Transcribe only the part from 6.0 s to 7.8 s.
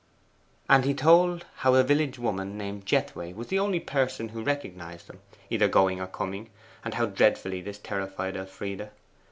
or coming; and how dreadfully this